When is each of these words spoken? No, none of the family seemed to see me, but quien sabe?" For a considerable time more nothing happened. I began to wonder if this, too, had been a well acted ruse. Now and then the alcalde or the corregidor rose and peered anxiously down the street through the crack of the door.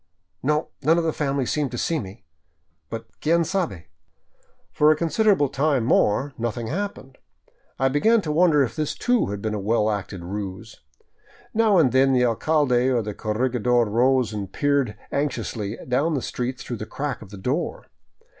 No, 0.41 0.69
none 0.81 0.97
of 0.97 1.03
the 1.03 1.13
family 1.13 1.45
seemed 1.45 1.69
to 1.69 1.77
see 1.77 1.99
me, 1.99 2.25
but 2.89 3.05
quien 3.21 3.43
sabe?" 3.43 3.83
For 4.71 4.89
a 4.89 4.95
considerable 4.95 5.47
time 5.47 5.83
more 5.85 6.33
nothing 6.39 6.65
happened. 6.69 7.19
I 7.77 7.87
began 7.87 8.19
to 8.21 8.31
wonder 8.31 8.63
if 8.63 8.75
this, 8.75 8.95
too, 8.95 9.27
had 9.27 9.43
been 9.43 9.53
a 9.53 9.59
well 9.59 9.91
acted 9.91 10.23
ruse. 10.23 10.81
Now 11.53 11.77
and 11.77 11.91
then 11.91 12.13
the 12.13 12.25
alcalde 12.25 12.89
or 12.89 13.03
the 13.03 13.13
corregidor 13.13 13.85
rose 13.85 14.33
and 14.33 14.51
peered 14.51 14.97
anxiously 15.11 15.77
down 15.87 16.15
the 16.15 16.23
street 16.23 16.57
through 16.59 16.77
the 16.77 16.87
crack 16.87 17.21
of 17.21 17.29
the 17.29 17.37
door. 17.37 17.85